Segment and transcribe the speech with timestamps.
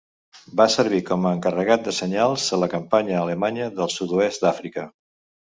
[0.59, 4.89] Va servir com a encarregat de senyals a la campanya alemanya del sud-oest d'Àfrica.